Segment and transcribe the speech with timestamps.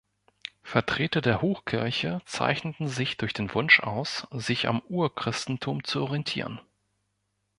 [0.63, 6.59] Vertreter der Hochkirche zeichneten sich durch den Wunsch aus, sich am Urchristentum zu orientieren.